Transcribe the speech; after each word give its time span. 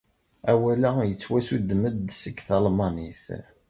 Awal-a 0.51 0.91
yettwassuddem-d 1.09 2.07
seg 2.21 2.35
talmanit. 2.47 3.23